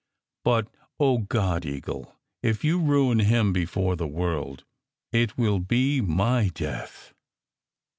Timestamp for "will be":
5.37-6.01